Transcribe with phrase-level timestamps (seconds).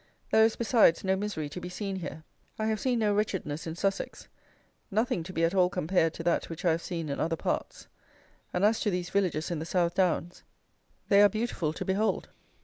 [0.31, 2.23] There is, besides, no misery to be seen here.
[2.57, 4.27] I have seen no wretchedness in Sussex;
[4.89, 7.87] nothing to be at all compared to that which I have seen in other parts;
[8.51, 10.41] and as to these villages in the South Downs,
[11.09, 12.29] they are beautiful to behold.